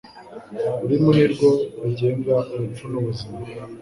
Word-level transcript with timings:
Ururimi 0.81 1.09
ni 1.17 1.25
rwo 1.33 1.49
rugenga 1.81 2.35
urupfu 2.53 2.85
n’ubuzima 2.91 3.37